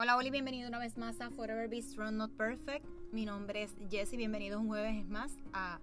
Hola, 0.00 0.16
Oli, 0.16 0.32
bienvenido 0.32 0.68
una 0.68 0.80
vez 0.80 0.98
más 0.98 1.20
a 1.20 1.30
Forever 1.30 1.68
Be 1.68 1.80
Strong 1.80 2.14
Not 2.14 2.32
Perfect. 2.32 2.84
Mi 3.12 3.24
nombre 3.24 3.62
es 3.62 3.76
Jessie, 3.88 4.16
bienvenidos 4.16 4.60
un 4.60 4.66
jueves 4.66 5.06
más 5.06 5.30
a 5.52 5.78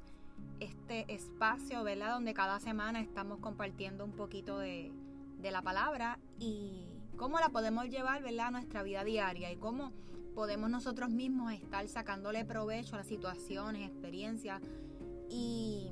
este 0.59 1.05
espacio, 1.07 1.81
¿verdad? 1.85 2.15
Donde 2.15 2.33
cada 2.33 2.59
semana 2.59 2.99
estamos 2.99 3.39
compartiendo 3.39 4.03
un 4.03 4.11
poquito 4.11 4.59
de, 4.59 4.91
de 5.39 5.51
la 5.51 5.61
palabra 5.61 6.19
y 6.39 6.89
cómo 7.15 7.39
la 7.39 7.47
podemos 7.47 7.87
llevar, 7.87 8.21
¿verdad? 8.21 8.47
A 8.47 8.51
nuestra 8.51 8.83
vida 8.83 9.05
diaria 9.05 9.49
y 9.49 9.55
cómo 9.55 9.93
podemos 10.35 10.69
nosotros 10.69 11.09
mismos 11.09 11.53
estar 11.53 11.87
sacándole 11.87 12.43
provecho 12.43 12.95
a 12.95 12.97
las 12.97 13.07
situaciones, 13.07 13.89
experiencias 13.89 14.61
y 15.29 15.89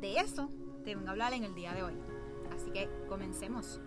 de 0.00 0.16
eso 0.16 0.50
te 0.82 0.94
vengo 0.94 1.08
a 1.08 1.10
hablar 1.10 1.34
en 1.34 1.44
el 1.44 1.54
día 1.54 1.74
de 1.74 1.82
hoy. 1.82 1.94
Así 2.54 2.70
que 2.70 2.88
comencemos. 3.06 3.82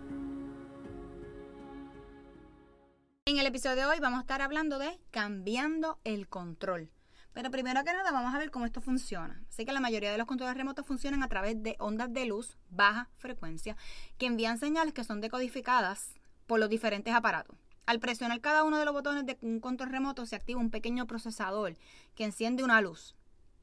En 3.28 3.38
el 3.38 3.44
episodio 3.44 3.76
de 3.76 3.84
hoy 3.84 4.00
vamos 4.00 4.16
a 4.16 4.20
estar 4.22 4.40
hablando 4.40 4.78
de 4.78 4.98
cambiando 5.10 5.98
el 6.04 6.30
control. 6.30 6.90
Pero 7.34 7.50
primero 7.50 7.84
que 7.84 7.92
nada 7.92 8.10
vamos 8.10 8.34
a 8.34 8.38
ver 8.38 8.50
cómo 8.50 8.64
esto 8.64 8.80
funciona. 8.80 9.44
Sé 9.50 9.66
que 9.66 9.72
la 9.74 9.80
mayoría 9.80 10.10
de 10.10 10.16
los 10.16 10.26
controles 10.26 10.56
remotos 10.56 10.86
funcionan 10.86 11.22
a 11.22 11.28
través 11.28 11.62
de 11.62 11.76
ondas 11.78 12.10
de 12.10 12.24
luz 12.24 12.56
baja 12.70 13.10
frecuencia 13.18 13.76
que 14.16 14.24
envían 14.24 14.56
señales 14.56 14.94
que 14.94 15.04
son 15.04 15.20
decodificadas 15.20 16.14
por 16.46 16.58
los 16.58 16.70
diferentes 16.70 17.14
aparatos. 17.14 17.54
Al 17.84 18.00
presionar 18.00 18.40
cada 18.40 18.64
uno 18.64 18.78
de 18.78 18.86
los 18.86 18.94
botones 18.94 19.26
de 19.26 19.36
un 19.42 19.60
control 19.60 19.90
remoto 19.90 20.24
se 20.24 20.34
activa 20.34 20.58
un 20.58 20.70
pequeño 20.70 21.06
procesador 21.06 21.76
que 22.14 22.24
enciende 22.24 22.64
una 22.64 22.80
luz 22.80 23.14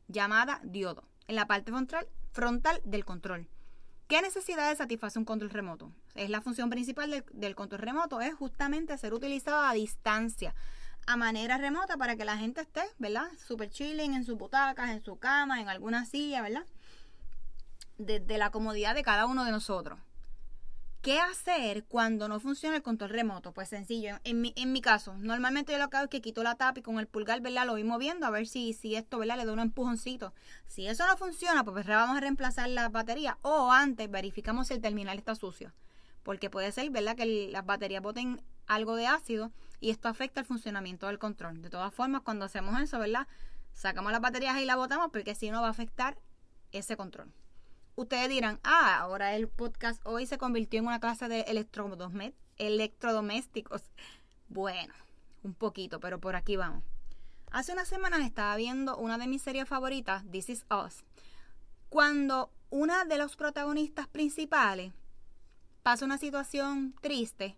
llamada 0.07 0.62
diodo 0.63 1.05
en 1.26 1.38
la 1.38 1.48
parte 1.48 1.71
frontal, 1.71 2.07
frontal 2.34 2.82
del 2.85 3.04
control. 3.04 3.49
¿Qué 4.08 4.22
necesidades 4.22 4.77
satisface 4.77 5.18
un 5.18 5.26
control 5.26 5.50
remoto? 5.50 5.91
Es 6.13 6.30
la 6.30 6.40
función 6.40 6.70
principal 6.70 7.26
del, 7.34 7.55
control 7.55 7.82
remoto, 7.82 8.22
es 8.22 8.36
justamente 8.36 8.96
ser 9.00 9.16
utilizado 9.16 9.66
a 9.66 9.73
distancia, 9.73 10.54
a 11.08 11.18
manera 11.18 11.58
remota 11.58 11.98
para 11.98 12.16
que 12.16 12.23
la 12.23 12.38
gente 12.38 12.62
esté, 12.62 12.84
¿verdad? 12.99 13.27
Super 13.48 13.68
chilling 13.68 14.13
en 14.13 14.24
sus 14.24 14.38
butacas, 14.38 14.91
en 14.91 15.04
su 15.04 15.18
cama, 15.18 15.60
en 15.60 15.70
alguna 15.70 16.05
silla, 16.05 16.44
¿verdad? 16.44 16.66
Desde 17.98 18.38
la 18.38 18.52
comodidad 18.52 18.94
de 18.94 19.02
cada 19.02 19.26
uno 19.26 19.44
de 19.44 19.52
nosotros. 19.52 19.98
¿Qué 21.05 21.20
hacer 21.20 21.85
cuando 21.85 22.27
no 22.27 22.39
funciona 22.39 22.77
el 22.77 22.81
control 22.81 23.11
remoto? 23.11 23.51
Pues 23.51 23.70
sencillo, 23.70 24.17
en 24.23 24.41
mi, 24.41 24.53
en 24.55 24.71
mi 24.71 24.81
caso, 24.81 25.15
normalmente 25.20 25.71
yo 25.71 25.77
lo 25.77 25.87
que 25.87 25.98
hago 25.98 26.05
es 26.05 26.09
que 26.09 26.20
quito 26.20 26.41
la 26.41 26.55
tapa 26.55 26.79
y 26.79 26.81
con 26.81 26.98
el 26.98 27.05
pulgar, 27.05 27.41
¿verdad? 27.41 27.67
Lo 27.67 27.73
voy 27.73 27.84
moviendo 27.84 28.25
a 28.25 28.31
ver 28.31 28.48
si, 28.48 28.73
si 28.73 28.95
esto, 28.95 29.20
¿verdad? 29.20 29.37
Le 29.37 29.45
doy 29.45 29.53
un 29.53 29.59
empujoncito. 29.59 30.33
Si 30.65 30.87
eso 30.87 31.05
no 31.05 31.15
funciona, 31.15 31.63
pues 31.63 31.85
vamos 31.85 32.17
a 32.17 32.21
reemplazar 32.21 32.70
la 32.70 32.89
batería 32.89 33.37
o 33.43 33.71
antes 33.71 34.09
verificamos 34.09 34.70
si 34.70 34.73
el 34.73 34.81
terminal 34.81 35.20
está 35.20 35.35
sucio. 35.35 35.73
Porque 36.23 36.49
puede 36.49 36.71
ser, 36.71 36.89
¿verdad? 36.89 37.15
Que 37.15 37.49
las 37.51 37.63
baterías 37.63 38.01
boten 38.01 38.41
algo 38.65 38.95
de 38.95 39.05
ácido 39.05 39.51
y 39.79 39.91
esto 39.91 40.07
afecta 40.07 40.39
el 40.39 40.48
funcionamiento 40.48 41.05
del 41.05 41.20
control. 41.20 41.61
De 41.61 41.70
todas 41.70 41.93
formas, 41.93 42.23
cuando 42.23 42.45
hacemos 42.45 42.81
eso, 42.81 42.98
¿verdad? 42.98 43.27
Sacamos 43.73 44.11
las 44.11 44.21
baterías 44.21 44.57
y 44.57 44.65
la 44.65 44.76
botamos 44.76 45.09
porque 45.13 45.35
si 45.35 45.51
no 45.51 45.61
va 45.61 45.67
a 45.67 45.70
afectar 45.70 46.17
ese 46.71 46.98
control. 46.98 47.31
Ustedes 47.96 48.27
dirán, 48.27 48.60
ah, 48.63 48.98
ahora 48.99 49.35
el 49.35 49.48
podcast 49.48 50.05
hoy 50.05 50.26
se 50.26 50.38
convirtió 50.38 50.79
en 50.79 50.88
una 50.88 50.99
clase 50.99 51.29
de 51.29 51.46
electrodomésticos. 52.57 53.84
Bueno, 54.49 54.93
un 55.43 55.54
poquito, 55.54 56.01
pero 56.01 56.20
por 56.20 56.35
aquí 56.35 56.57
vamos. 56.57 56.84
Hace 57.51 57.71
unas 57.71 57.88
semanas 57.88 58.20
estaba 58.21 58.54
viendo 58.57 58.98
una 58.98 59.18
de 59.18 59.27
mis 59.27 59.41
series 59.41 59.70
favoritas, 59.70 60.26
This 60.29 60.49
Is 60.49 60.66
Us, 60.70 61.05
cuando 61.88 62.51
una 62.70 63.05
de 63.05 63.18
los 63.18 63.38
protagonistas 63.38 64.07
principales 64.07 64.91
pasa 65.81 66.03
una 66.03 66.18
situación 66.18 66.94
triste 67.00 67.56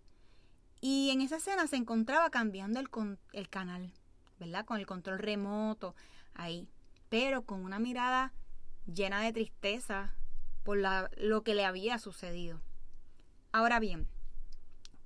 y 0.80 1.10
en 1.10 1.20
esa 1.20 1.38
escena 1.38 1.66
se 1.66 1.74
encontraba 1.74 2.30
cambiando 2.30 2.78
el, 2.78 2.88
el 3.32 3.48
canal, 3.48 3.92
¿verdad? 4.38 4.64
Con 4.64 4.78
el 4.78 4.86
control 4.86 5.18
remoto 5.18 5.96
ahí, 6.34 6.68
pero 7.08 7.42
con 7.42 7.64
una 7.64 7.80
mirada 7.80 8.32
llena 8.86 9.20
de 9.20 9.32
tristeza, 9.32 10.14
por 10.68 10.76
lo 11.16 11.44
que 11.44 11.54
le 11.54 11.64
había 11.64 11.98
sucedido. 11.98 12.60
Ahora 13.52 13.80
bien, 13.80 14.06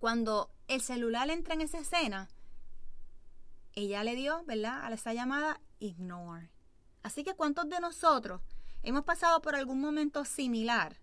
cuando 0.01 0.51
el 0.67 0.81
celular 0.81 1.31
entra 1.31 1.55
en 1.55 1.61
esa 1.61 1.79
escena, 1.79 2.29
ella 3.73 4.03
le 4.03 4.17
dio, 4.17 4.43
¿verdad? 4.45 4.85
A 4.85 4.93
esa 4.93 5.15
llamada 5.15 5.61
ignore. 5.79 6.51
Así 7.05 7.23
que 7.23 7.35
¿cuántos 7.35 7.69
de 7.69 7.79
nosotros 7.79 8.41
hemos 8.83 9.05
pasado 9.05 9.41
por 9.41 9.55
algún 9.55 9.81
momento 9.81 10.25
similar? 10.25 10.97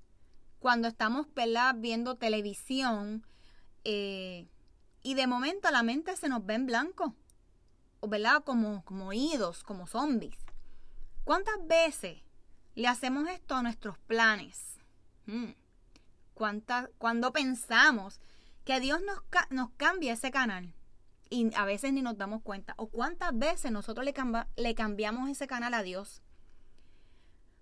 Cuando 0.59 0.89
estamos, 0.89 1.33
¿verdad? 1.33 1.75
Viendo 1.77 2.15
televisión 2.15 3.25
eh, 3.85 4.49
y 5.01 5.13
de 5.13 5.25
momento 5.25 5.71
la 5.71 5.83
mente 5.83 6.17
se 6.17 6.27
nos 6.27 6.45
ve 6.45 6.55
en 6.55 6.65
blanco, 6.65 7.15
¿verdad? 8.01 8.43
Como, 8.43 8.83
como 8.83 9.13
como 9.65 9.87
zombies. 9.87 10.35
¿Cuántas 11.23 11.65
veces 11.65 12.17
le 12.75 12.87
hacemos 12.87 13.27
esto 13.29 13.55
a 13.55 13.63
nuestros 13.63 13.97
planes. 13.99 14.77
Hmm. 15.25 15.51
cuando 16.97 17.31
pensamos 17.33 18.19
que 18.65 18.79
Dios 18.79 19.01
nos, 19.05 19.21
nos 19.49 19.69
cambia 19.71 20.13
ese 20.13 20.31
canal 20.31 20.73
y 21.29 21.53
a 21.55 21.65
veces 21.65 21.93
ni 21.93 22.01
nos 22.01 22.17
damos 22.17 22.41
cuenta. 22.41 22.73
O 22.77 22.87
cuántas 22.87 23.37
veces 23.37 23.71
nosotros 23.71 24.05
le, 24.05 24.13
le 24.55 24.75
cambiamos 24.75 25.29
ese 25.29 25.47
canal 25.47 25.73
a 25.73 25.83
Dios. 25.83 26.21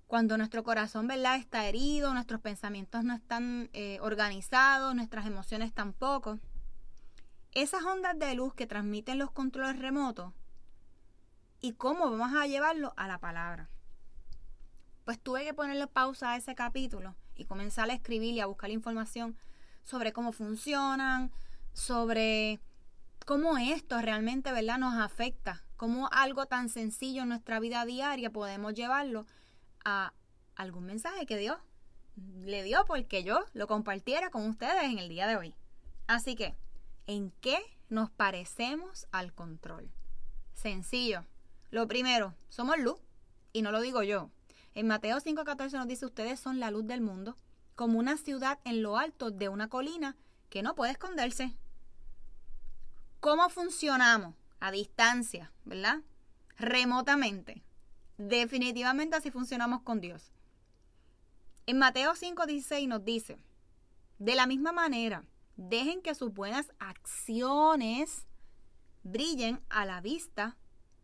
Cuando 0.07 0.37
nuestro 0.37 0.63
corazón 0.63 1.07
¿verdad? 1.07 1.35
está 1.35 1.65
herido, 1.67 2.13
nuestros 2.13 2.39
pensamientos 2.39 3.03
no 3.03 3.13
están 3.13 3.69
eh, 3.73 3.99
organizados, 4.01 4.95
nuestras 4.95 5.25
emociones 5.25 5.73
tampoco. 5.73 6.39
Esas 7.51 7.83
ondas 7.83 8.17
de 8.17 8.33
luz 8.35 8.53
que 8.53 8.67
transmiten 8.67 9.17
los 9.17 9.31
controles 9.31 9.79
remotos 9.79 10.33
y 11.59 11.73
cómo 11.73 12.09
vamos 12.09 12.33
a 12.33 12.47
llevarlo 12.47 12.93
a 12.95 13.07
la 13.07 13.17
palabra 13.17 13.69
pues 15.07 15.21
tuve 15.21 15.45
que 15.45 15.53
ponerle 15.53 15.87
pausa 15.87 16.33
a 16.33 16.35
ese 16.35 16.53
capítulo 16.53 17.15
y 17.33 17.45
comenzar 17.45 17.89
a 17.89 17.93
escribir 17.93 18.33
y 18.33 18.41
a 18.41 18.45
buscar 18.45 18.71
información 18.71 19.37
sobre 19.85 20.11
cómo 20.11 20.33
funcionan, 20.33 21.31
sobre 21.71 22.59
cómo 23.25 23.57
esto 23.57 24.01
realmente 24.01 24.51
¿verdad? 24.51 24.77
nos 24.77 24.95
afecta, 24.95 25.63
cómo 25.77 26.09
algo 26.11 26.47
tan 26.47 26.67
sencillo 26.67 27.21
en 27.21 27.29
nuestra 27.29 27.61
vida 27.61 27.85
diaria 27.85 28.31
podemos 28.31 28.73
llevarlo 28.73 29.25
a 29.85 30.11
algún 30.57 30.85
mensaje 30.85 31.25
que 31.25 31.37
Dios 31.37 31.57
le 32.41 32.63
dio 32.63 32.83
porque 32.83 33.23
yo 33.23 33.45
lo 33.53 33.65
compartiera 33.65 34.29
con 34.29 34.45
ustedes 34.45 34.83
en 34.83 34.99
el 34.99 35.07
día 35.07 35.25
de 35.25 35.37
hoy. 35.37 35.55
Así 36.07 36.35
que, 36.35 36.53
¿en 37.05 37.31
qué 37.39 37.59
nos 37.87 38.11
parecemos 38.11 39.07
al 39.13 39.31
control? 39.33 39.89
Sencillo. 40.53 41.23
Lo 41.69 41.87
primero, 41.87 42.35
somos 42.49 42.77
luz. 42.77 42.99
Y 43.53 43.61
no 43.61 43.71
lo 43.71 43.79
digo 43.79 44.03
yo, 44.03 44.29
en 44.77 44.85
Mateo 44.85 45.19
5:14 45.19 45.75
nos 45.75 45.87
dice, 45.87 46.05
ustedes 46.05 46.39
son 46.39 46.59
la 46.59 46.69
luz 46.69 46.85
del 46.85 47.01
mundo, 47.01 47.35
como 47.73 47.97
una 47.97 48.15
ciudad 48.15 48.59
en 48.63 48.83
lo 48.83 48.99
alto 48.99 49.31
de 49.31 49.49
una 49.49 49.69
colina 49.69 50.15
que 50.51 50.61
no 50.61 50.75
puede 50.75 50.91
esconderse. 50.91 51.57
¿Cómo 53.19 53.49
funcionamos? 53.49 54.35
A 54.59 54.69
distancia, 54.69 55.51
¿verdad? 55.65 56.01
Remotamente. 56.57 57.63
Definitivamente 58.19 59.15
así 59.15 59.31
funcionamos 59.31 59.81
con 59.81 59.99
Dios. 59.99 60.31
En 61.65 61.79
Mateo 61.79 62.13
5:16 62.13 62.87
nos 62.87 63.03
dice, 63.03 63.39
de 64.19 64.35
la 64.35 64.45
misma 64.45 64.73
manera, 64.73 65.23
dejen 65.55 66.03
que 66.03 66.13
sus 66.13 66.31
buenas 66.31 66.71
acciones 66.77 68.27
brillen 69.01 69.59
a 69.69 69.85
la 69.85 70.01
vista 70.01 70.55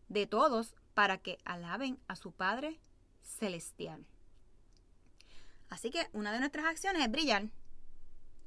de 0.10 0.28
todos 0.28 0.76
para 0.94 1.18
que 1.18 1.40
alaben 1.44 1.98
a 2.08 2.16
su 2.16 2.32
Padre 2.32 2.80
celestial. 3.24 4.06
Así 5.70 5.90
que 5.90 6.08
una 6.14 6.32
de 6.32 6.40
nuestras 6.40 6.66
acciones 6.66 7.02
es 7.02 7.12
brillar. 7.12 7.50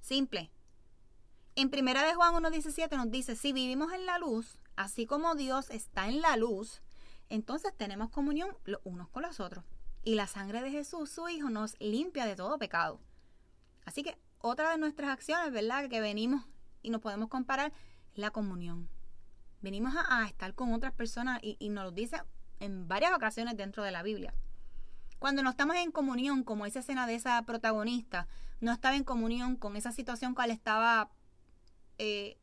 Simple. 0.01 0.51
En 1.57 1.71
primera 1.71 2.07
de 2.07 2.15
Juan 2.15 2.35
1.17 2.35 2.97
nos 2.97 3.11
dice, 3.11 3.35
si 3.35 3.53
vivimos 3.53 3.93
en 3.93 4.07
la 4.07 4.19
luz, 4.19 4.59
así 4.77 5.07
como 5.07 5.35
Dios 5.35 5.71
está 5.71 6.07
en 6.07 6.21
la 6.21 6.37
luz, 6.37 6.83
entonces 7.29 7.73
tenemos 7.77 8.11
comunión 8.11 8.57
los 8.65 8.81
unos 8.85 9.09
con 9.09 9.23
los 9.23 9.41
otros. 9.41 9.65
Y 10.05 10.15
la 10.15 10.29
sangre 10.29 10.63
de 10.63 10.71
Jesús, 10.71 11.11
su 11.11 11.29
Hijo, 11.29 11.51
nos 11.51 11.75
limpia 11.81 12.27
de 12.27 12.37
todo 12.37 12.59
pecado. 12.59 13.01
Así 13.85 14.03
que 14.03 14.17
otra 14.39 14.71
de 14.71 14.79
nuestras 14.79 15.11
acciones, 15.11 15.51
¿verdad? 15.51 15.89
Que 15.89 16.01
venimos 16.01 16.45
y 16.83 16.91
nos 16.91 17.01
podemos 17.01 17.29
comparar, 17.29 17.73
la 18.15 18.31
comunión. 18.31 18.89
Venimos 19.61 19.95
a, 19.97 20.25
estar 20.27 20.55
con 20.55 20.73
otras 20.73 20.93
personas 20.93 21.41
y, 21.43 21.57
y 21.59 21.71
nos 21.71 21.85
lo 21.85 21.91
dice 21.91 22.23
en 22.61 22.87
varias 22.87 23.13
ocasiones 23.13 23.57
dentro 23.57 23.83
de 23.83 23.91
la 23.91 24.03
Biblia. 24.03 24.33
Cuando 25.19 25.43
no 25.43 25.51
estamos 25.51 25.77
en 25.77 25.93
comunión, 25.93 26.45
como 26.45 26.67
esa 26.67 26.81
escena 26.81 27.07
de 27.07 27.15
esa 27.15 27.43
protagonista, 27.43 28.29
no 28.61 28.73
estaba 28.73 28.97
en 28.97 29.05
comunión 29.05 29.57
con 29.57 29.77
esa 29.77 29.93
situación 29.93 30.35
cual 30.35 30.51
estaba 30.51 31.11
eh, 31.99 32.39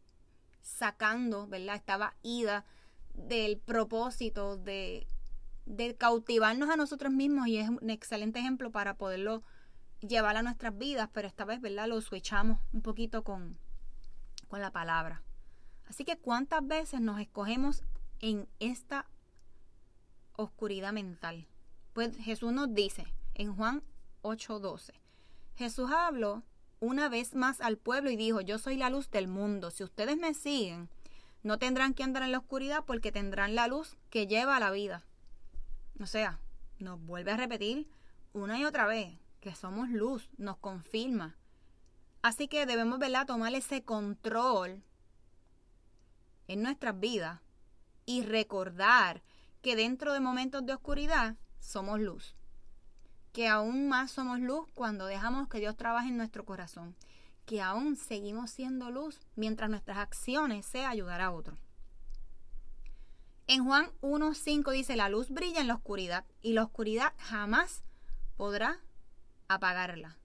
sacando, 0.62 1.48
¿verdad? 1.48 1.76
Estaba 1.76 2.16
ida 2.24 2.66
del 3.14 3.58
propósito 3.60 4.58
de, 4.58 5.08
cautivarnos 5.98 6.70
a 6.70 6.76
nosotros 6.76 7.14
mismos 7.14 7.48
y 7.48 7.58
es 7.58 7.70
un 7.70 7.90
excelente 7.90 8.40
ejemplo 8.40 8.72
para 8.72 8.96
poderlo 8.96 9.44
llevar 10.02 10.36
a 10.36 10.44
nuestras 10.44 10.78
vidas, 10.78 11.10
pero 11.14 11.28
esta 11.28 11.46
vez, 11.46 11.62
¿verdad? 11.62 11.88
Lo 11.88 12.02
switchamos 12.02 12.60
un 12.74 12.82
poquito 12.82 13.24
con 13.24 13.58
la 14.52 14.72
palabra. 14.72 15.24
Así 15.88 16.06
que 16.06 16.18
cuántas 16.18 16.66
veces 16.66 17.02
nos 17.02 17.20
escogemos 17.20 17.84
en 18.20 18.48
esta 18.60 19.06
oscuridad 20.36 20.94
mental. 20.94 21.48
Pues 21.94 22.18
Jesús 22.18 22.52
nos 22.52 22.74
dice 22.74 23.06
en 23.36 23.56
Juan 23.56 23.84
8:12, 24.24 24.94
Jesús 25.56 25.92
habló 25.92 26.44
una 26.80 27.08
vez 27.08 27.36
más 27.36 27.62
al 27.62 27.78
pueblo 27.78 28.10
y 28.10 28.18
dijo, 28.18 28.42
yo 28.42 28.58
soy 28.58 28.76
la 28.78 28.90
luz 28.90 29.10
del 29.12 29.28
mundo, 29.28 29.72
si 29.72 29.84
ustedes 29.84 30.18
me 30.18 30.34
siguen, 30.34 30.90
no 31.44 31.60
tendrán 31.60 31.94
que 31.94 32.04
andar 32.04 32.24
en 32.24 32.32
la 32.32 32.40
oscuridad 32.40 32.84
porque 32.86 33.12
tendrán 33.12 33.56
la 33.56 33.68
luz 33.68 33.96
que 34.10 34.28
lleva 34.28 34.58
a 34.58 34.60
la 34.60 34.72
vida. 34.72 35.06
O 36.00 36.06
sea, 36.08 36.40
nos 36.80 37.00
vuelve 37.00 37.32
a 37.32 37.38
repetir 37.38 37.88
una 38.34 38.58
y 38.58 38.66
otra 38.66 38.88
vez 38.88 39.20
que 39.40 39.54
somos 39.54 39.90
luz, 39.90 40.30
nos 40.38 40.58
confirma. 40.58 41.36
Así 42.22 42.48
que 42.48 42.66
debemos, 42.66 42.98
¿verdad?, 43.00 43.28
tomar 43.28 43.54
ese 43.54 43.84
control 43.84 44.82
en 46.48 46.62
nuestras 46.64 47.00
vidas 47.00 47.42
y 48.06 48.24
recordar 48.24 49.22
que 49.62 49.76
dentro 49.76 50.14
de 50.14 50.22
momentos 50.22 50.66
de 50.66 50.74
oscuridad 50.74 51.36
somos 51.64 52.00
luz. 52.00 52.36
Que 53.32 53.48
aún 53.48 53.88
más 53.88 54.12
somos 54.12 54.40
luz 54.40 54.68
cuando 54.76 55.06
dejamos 55.06 55.48
que 55.48 55.60
Dios 55.60 55.76
trabaje 55.76 56.10
en 56.10 56.18
nuestro 56.18 56.46
corazón. 56.46 56.96
Que 57.46 57.62
aún 57.62 57.96
seguimos 57.96 58.52
siendo 58.52 58.92
luz 58.92 59.20
mientras 59.36 59.70
nuestras 59.70 59.98
acciones 59.98 60.66
sea 60.66 60.90
ayudar 60.90 61.22
a 61.22 61.32
otros. 61.32 61.58
En 63.48 63.66
Juan 63.66 63.92
1.5 64.02 64.72
dice, 64.72 64.96
la 64.96 65.10
luz 65.10 65.30
brilla 65.30 65.60
en 65.62 65.68
la 65.68 65.76
oscuridad 65.76 66.26
y 66.42 66.54
la 66.54 66.64
oscuridad 66.64 67.14
jamás 67.18 67.84
podrá 68.38 68.80
apagarla. 69.48 70.18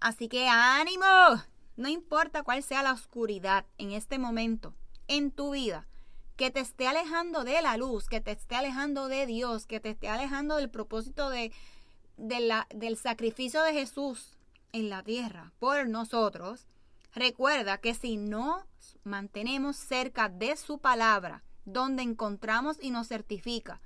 Así 0.00 0.28
que 0.28 0.48
ánimo, 0.48 1.04
no 1.76 1.88
importa 1.88 2.42
cuál 2.42 2.62
sea 2.62 2.82
la 2.82 2.92
oscuridad 2.92 3.66
en 3.76 3.92
este 3.92 4.18
momento 4.18 4.74
en 5.08 5.30
tu 5.30 5.52
vida, 5.52 5.86
que 6.36 6.50
te 6.50 6.60
esté 6.60 6.86
alejando 6.86 7.44
de 7.44 7.60
la 7.62 7.76
luz, 7.76 8.08
que 8.08 8.20
te 8.20 8.32
esté 8.32 8.56
alejando 8.56 9.08
de 9.08 9.26
Dios, 9.26 9.66
que 9.66 9.80
te 9.80 9.90
esté 9.90 10.08
alejando 10.08 10.56
del 10.56 10.70
propósito 10.70 11.30
de, 11.30 11.52
la, 12.18 12.66
del 12.74 12.96
sacrificio 12.96 13.62
de 13.62 13.72
Jesús 13.72 14.36
en 14.72 14.90
la 14.90 15.02
tierra 15.02 15.52
por 15.58 15.88
nosotros, 15.88 16.66
recuerda 17.14 17.78
que 17.78 17.94
si 17.94 18.18
nos 18.18 18.64
mantenemos 19.04 19.76
cerca 19.76 20.28
de 20.28 20.56
su 20.56 20.78
palabra, 20.78 21.42
donde 21.64 22.02
encontramos 22.02 22.76
y 22.80 22.90
nos 22.90 23.08
certifica 23.08 23.80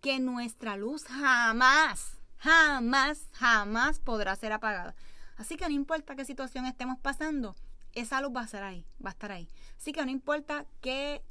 que 0.00 0.20
nuestra 0.20 0.76
luz 0.76 1.04
jamás, 1.04 2.18
jamás, 2.38 3.26
jamás 3.32 3.98
podrá 3.98 4.36
ser 4.36 4.52
apagada. 4.52 4.94
Así 5.36 5.56
que 5.56 5.68
no 5.68 5.74
importa 5.74 6.14
qué 6.14 6.24
situación 6.24 6.64
estemos 6.66 6.98
pasando, 7.00 7.56
esa 7.92 8.20
luz 8.20 8.32
va 8.34 8.42
a 8.42 8.44
estar 8.44 8.62
ahí, 8.62 8.84
va 9.04 9.10
a 9.10 9.12
estar 9.12 9.32
ahí. 9.32 9.48
Así 9.76 9.92
que 9.92 10.04
no 10.04 10.10
importa 10.10 10.64
qué 10.80 11.22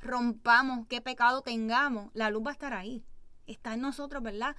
rompamos, 0.00 0.86
qué 0.88 1.00
pecado 1.00 1.42
tengamos, 1.42 2.10
la 2.14 2.30
luz 2.30 2.44
va 2.46 2.50
a 2.50 2.54
estar 2.54 2.74
ahí. 2.74 3.04
Está 3.46 3.74
en 3.74 3.80
nosotros, 3.80 4.22
¿verdad? 4.22 4.56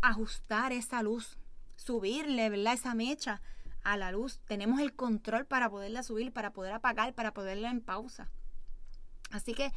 Ajustar 0.00 0.72
esa 0.72 1.02
luz, 1.02 1.38
subirle, 1.76 2.50
¿verdad? 2.50 2.74
Esa 2.74 2.94
mecha 2.94 3.40
a 3.82 3.96
la 3.96 4.12
luz. 4.12 4.40
Tenemos 4.46 4.80
el 4.80 4.94
control 4.94 5.46
para 5.46 5.70
poderla 5.70 6.02
subir, 6.02 6.32
para 6.32 6.52
poder 6.52 6.72
apagar, 6.72 7.14
para 7.14 7.32
poderla 7.32 7.70
en 7.70 7.80
pausa. 7.80 8.30
Así 9.30 9.54
que 9.54 9.72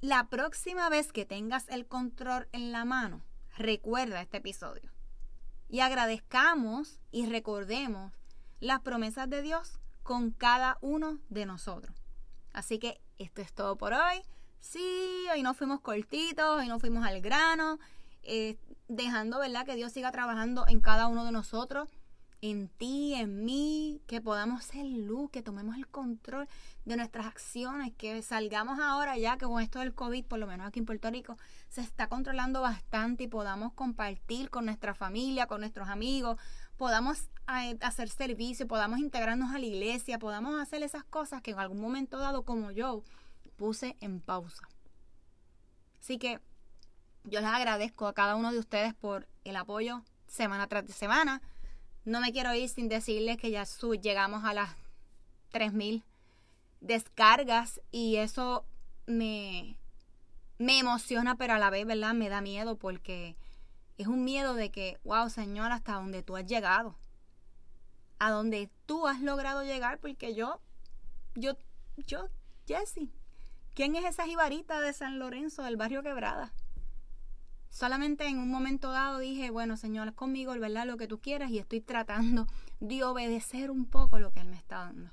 la 0.00 0.28
próxima 0.28 0.88
vez 0.88 1.12
que 1.12 1.24
tengas 1.24 1.68
el 1.68 1.86
control 1.86 2.48
en 2.52 2.72
la 2.72 2.84
mano, 2.84 3.22
recuerda 3.56 4.20
este 4.20 4.36
episodio. 4.38 4.92
Y 5.68 5.80
agradezcamos 5.80 7.00
y 7.10 7.26
recordemos 7.26 8.12
las 8.60 8.80
promesas 8.80 9.28
de 9.28 9.42
Dios 9.42 9.80
con 10.02 10.30
cada 10.30 10.78
uno 10.80 11.18
de 11.28 11.46
nosotros. 11.46 11.97
Así 12.58 12.80
que 12.80 13.00
esto 13.18 13.40
es 13.40 13.52
todo 13.52 13.76
por 13.76 13.92
hoy. 13.92 14.20
Sí, 14.58 15.26
hoy 15.32 15.42
nos 15.44 15.56
fuimos 15.56 15.80
cortitos, 15.80 16.58
hoy 16.58 16.66
nos 16.66 16.80
fuimos 16.80 17.06
al 17.06 17.20
grano, 17.20 17.78
eh, 18.24 18.56
dejando, 18.88 19.38
¿verdad? 19.38 19.64
Que 19.64 19.76
Dios 19.76 19.92
siga 19.92 20.10
trabajando 20.10 20.64
en 20.66 20.80
cada 20.80 21.06
uno 21.06 21.24
de 21.24 21.30
nosotros 21.30 21.88
en 22.40 22.68
ti, 22.68 23.14
en 23.14 23.44
mí, 23.44 24.00
que 24.06 24.20
podamos 24.20 24.64
ser 24.64 24.86
luz, 24.86 25.30
que 25.30 25.42
tomemos 25.42 25.76
el 25.76 25.88
control 25.88 26.48
de 26.84 26.96
nuestras 26.96 27.26
acciones, 27.26 27.92
que 27.96 28.22
salgamos 28.22 28.78
ahora 28.78 29.16
ya 29.18 29.36
que 29.36 29.46
con 29.46 29.60
esto 29.60 29.80
del 29.80 29.94
COVID, 29.94 30.24
por 30.24 30.38
lo 30.38 30.46
menos 30.46 30.66
aquí 30.68 30.78
en 30.78 30.86
Puerto 30.86 31.10
Rico, 31.10 31.36
se 31.68 31.80
está 31.80 32.08
controlando 32.08 32.60
bastante 32.60 33.24
y 33.24 33.28
podamos 33.28 33.72
compartir 33.72 34.50
con 34.50 34.66
nuestra 34.66 34.94
familia, 34.94 35.46
con 35.46 35.60
nuestros 35.60 35.88
amigos, 35.88 36.38
podamos 36.78 37.28
eh, 37.48 37.76
hacer 37.82 38.08
servicio, 38.08 38.66
podamos 38.66 39.00
integrarnos 39.00 39.54
a 39.54 39.58
la 39.58 39.66
iglesia, 39.66 40.18
podamos 40.18 40.58
hacer 40.60 40.82
esas 40.82 41.04
cosas 41.04 41.42
que 41.42 41.50
en 41.50 41.58
algún 41.58 41.80
momento 41.80 42.18
dado, 42.18 42.44
como 42.44 42.70
yo, 42.70 43.02
puse 43.56 43.96
en 44.00 44.20
pausa. 44.20 44.66
Así 46.00 46.16
que 46.16 46.40
yo 47.24 47.40
les 47.40 47.50
agradezco 47.50 48.06
a 48.06 48.14
cada 48.14 48.36
uno 48.36 48.52
de 48.52 48.58
ustedes 48.58 48.94
por 48.94 49.28
el 49.44 49.56
apoyo 49.56 50.02
semana 50.26 50.66
tras 50.66 50.86
semana 50.94 51.42
no 52.08 52.22
me 52.22 52.32
quiero 52.32 52.54
ir 52.54 52.70
sin 52.70 52.88
decirles 52.88 53.36
que 53.36 53.50
ya 53.50 53.64
llegamos 54.00 54.44
a 54.44 54.54
las 54.54 54.70
3000 55.50 56.04
descargas 56.80 57.82
y 57.90 58.16
eso 58.16 58.64
me, 59.06 59.78
me 60.56 60.78
emociona, 60.78 61.36
pero 61.36 61.52
a 61.52 61.58
la 61.58 61.68
vez, 61.68 61.86
¿verdad? 61.86 62.14
Me 62.14 62.30
da 62.30 62.40
miedo 62.40 62.76
porque 62.78 63.36
es 63.98 64.06
un 64.06 64.24
miedo 64.24 64.54
de 64.54 64.70
que, 64.70 64.98
wow, 65.04 65.28
Señor, 65.28 65.72
hasta 65.72 65.94
donde 65.94 66.22
tú 66.22 66.36
has 66.36 66.46
llegado. 66.46 66.96
A 68.20 68.30
donde 68.30 68.70
tú 68.86 69.06
has 69.06 69.20
logrado 69.20 69.64
llegar, 69.64 69.98
porque 69.98 70.34
yo, 70.34 70.60
yo, 71.34 71.56
yo, 71.96 72.28
Jessie, 72.66 73.12
¿quién 73.74 73.96
es 73.96 74.04
esa 74.04 74.24
jibarita 74.24 74.80
de 74.80 74.92
San 74.92 75.18
Lorenzo 75.18 75.62
del 75.62 75.76
barrio 75.76 76.02
Quebrada? 76.02 76.52
Solamente 77.70 78.26
en 78.26 78.38
un 78.38 78.50
momento 78.50 78.90
dado 78.90 79.18
dije, 79.18 79.50
bueno, 79.50 79.76
Señor, 79.76 80.14
conmigo, 80.14 80.58
¿verdad? 80.58 80.86
Lo 80.86 80.96
que 80.96 81.08
tú 81.08 81.20
quieras 81.20 81.50
y 81.50 81.58
estoy 81.58 81.80
tratando 81.80 82.46
de 82.80 83.04
obedecer 83.04 83.70
un 83.70 83.84
poco 83.84 84.18
lo 84.20 84.32
que 84.32 84.40
Él 84.40 84.48
me 84.48 84.56
está 84.56 84.78
dando. 84.78 85.10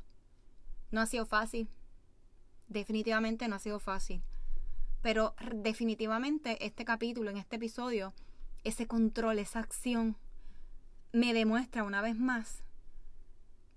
No 0.91 1.01
ha 1.01 1.05
sido 1.07 1.25
fácil. 1.25 1.69
Definitivamente 2.67 3.47
no 3.47 3.55
ha 3.55 3.59
sido 3.59 3.79
fácil. 3.79 4.23
Pero 5.01 5.35
definitivamente 5.55 6.65
este 6.65 6.85
capítulo, 6.85 7.29
en 7.29 7.37
este 7.37 7.57
episodio, 7.57 8.13
ese 8.65 8.87
control, 8.87 9.39
esa 9.39 9.59
acción, 9.59 10.17
me 11.13 11.33
demuestra 11.33 11.83
una 11.83 12.01
vez 12.01 12.17
más 12.17 12.63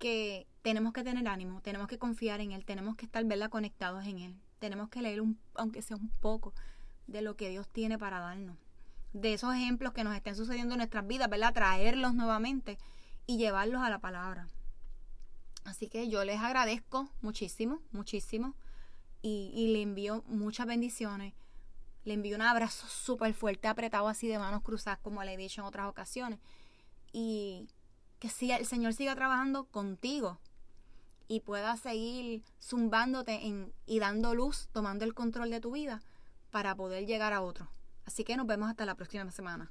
que 0.01 0.49
tenemos 0.63 0.93
que 0.93 1.05
tener 1.05 1.29
ánimo, 1.29 1.61
tenemos 1.63 1.87
que 1.87 1.99
confiar 1.99 2.41
en 2.41 2.51
Él, 2.51 2.65
tenemos 2.65 2.97
que 2.97 3.07
estar, 3.07 3.25
¿verdad? 3.25 3.51
Conectados 3.51 4.05
en 4.07 4.19
Él. 4.19 4.41
Tenemos 4.59 4.89
que 4.89 5.03
leer, 5.03 5.21
un, 5.21 5.39
aunque 5.55 5.83
sea 5.83 5.97
un 5.97 6.11
poco, 6.21 6.53
de 7.07 7.23
lo 7.23 7.37
que 7.37 7.49
Dios 7.49 7.69
tiene 7.69 7.97
para 7.97 8.19
darnos 8.19 8.57
de 9.13 9.35
esos 9.35 9.55
ejemplos 9.55 9.93
que 9.93 10.05
nos 10.05 10.15
estén 10.15 10.37
sucediendo 10.37 10.75
en 10.75 10.79
nuestras 10.79 11.07
vidas, 11.07 11.29
¿verdad? 11.29 11.55
Traerlos 11.55 12.15
nuevamente 12.15 12.79
y 13.27 13.39
llevarlos 13.39 13.83
a 13.83 13.91
la 13.91 13.99
palabra. 14.01 14.49
Así 15.65 15.89
que 15.89 16.09
yo 16.09 16.25
les 16.25 16.41
agradezco 16.41 17.11
muchísimo, 17.21 17.81
muchísimo. 17.93 18.55
Y, 19.21 19.73
le 19.73 19.83
envío 19.83 20.23
muchas 20.27 20.67
bendiciones. 20.67 21.35
Le 22.09 22.15
envío 22.15 22.37
un 22.37 22.43
abrazo 22.43 22.87
súper 22.89 23.35
fuerte, 23.35 23.69
apretado 23.69 24.09
así 24.09 24.29
de 24.29 24.39
manos 24.39 24.63
cruzadas, 24.63 24.99
como 25.01 25.23
le 25.23 25.35
he 25.35 25.37
dicho 25.37 25.61
en 25.61 25.67
otras 25.67 25.87
ocasiones. 25.89 26.39
Y 27.13 27.69
que 28.19 28.31
siga, 28.31 28.57
el 28.57 28.65
Señor 28.65 28.95
siga 28.95 29.15
trabajando 29.15 29.67
contigo 29.67 30.41
y 31.29 31.41
pueda 31.41 31.77
seguir 31.77 32.43
zumbándote 32.63 33.43
y 33.85 33.99
dando 33.99 34.35
luz, 34.35 34.71
tomando 34.73 35.05
el 35.05 35.13
control 35.13 35.51
de 35.51 35.61
tu 35.61 35.73
vida 35.73 36.01
para 36.51 36.75
poder 36.75 37.05
llegar 37.05 37.35
a 37.35 37.43
otro. 37.43 37.69
Así 38.07 38.25
que 38.25 38.39
nos 38.39 38.47
vemos 38.47 38.71
hasta 38.71 38.87
la 38.87 38.95
próxima 38.95 39.31
semana. 39.31 39.71